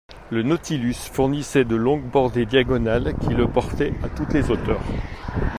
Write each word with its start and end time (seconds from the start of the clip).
Le 0.31 0.41
Nautilus 0.41 0.95
fournissait 0.95 1.63
de 1.63 1.75
longues 1.75 2.09
bordées 2.09 2.47
diagonales 2.47 3.13
qui 3.21 3.35
le 3.35 3.47
portaient 3.47 3.93
à 4.01 4.09
toutes 4.09 4.33
les 4.33 4.49
hauteurs. 4.49 4.81